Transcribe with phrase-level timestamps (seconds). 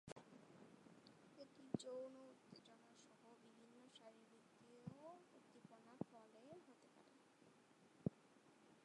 [1.37, 2.91] এটি যৌন উত্তেজনা
[3.01, 4.81] সহ বিভিন্ন শারীরবৃত্তীয়
[5.33, 7.17] উদ্দীপনার ফলে হতে পারে।